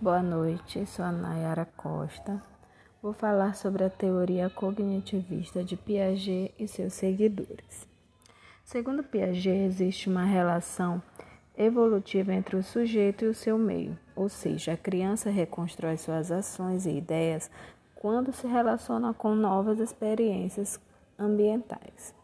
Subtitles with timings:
[0.00, 2.40] Boa noite, sou a Nayara Costa.
[3.02, 7.84] Vou falar sobre a teoria cognitivista de Piaget e seus seguidores.
[8.64, 11.02] Segundo Piaget, existe uma relação
[11.56, 16.86] evolutiva entre o sujeito e o seu meio, ou seja, a criança reconstrói suas ações
[16.86, 17.50] e ideias
[17.96, 20.78] quando se relaciona com novas experiências
[21.18, 22.14] ambientais.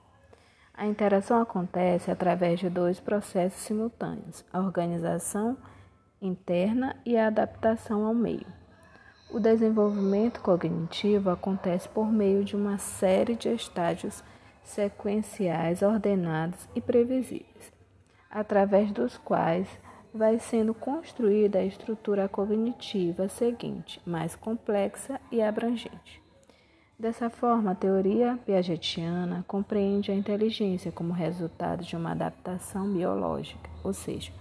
[0.73, 5.84] A interação acontece através de dois processos simultâneos: a organização e
[6.27, 8.47] interna e a adaptação ao meio.
[9.31, 14.23] O desenvolvimento cognitivo acontece por meio de uma série de estágios
[14.63, 17.73] sequenciais ordenados e previsíveis,
[18.31, 19.69] através dos quais
[20.15, 26.23] vai sendo construída a estrutura cognitiva seguinte, mais complexa e abrangente.
[26.97, 33.93] Dessa forma, a teoria piagetiana compreende a inteligência como resultado de uma adaptação biológica, ou
[33.93, 34.33] seja,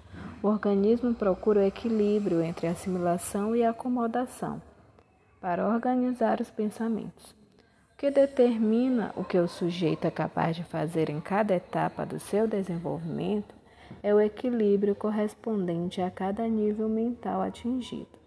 [0.44, 4.62] o organismo procura o equilíbrio entre assimilação e acomodação
[5.40, 7.32] para organizar os pensamentos.
[7.94, 12.20] O que determina o que o sujeito é capaz de fazer em cada etapa do
[12.20, 13.56] seu desenvolvimento
[14.04, 18.20] é o equilíbrio correspondente a cada nível mental atingido.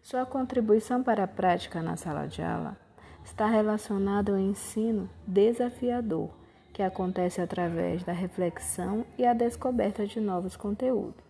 [0.00, 2.76] Sua contribuição para a prática na sala de aula
[3.24, 6.30] está relacionada ao ensino desafiador,
[6.72, 11.29] que acontece através da reflexão e a descoberta de novos conteúdos.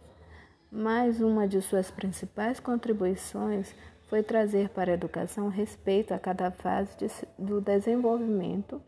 [0.72, 3.74] Mais uma de suas principais contribuições
[4.08, 8.80] foi trazer para a educação respeito a cada fase de, do desenvolvimento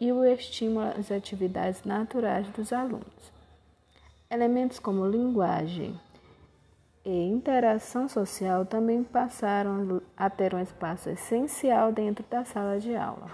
[0.00, 3.32] e o estímulo às atividades naturais dos alunos.
[4.30, 5.98] Elementos como linguagem
[7.04, 13.28] e interação social também passaram a ter um espaço essencial dentro da sala de aula.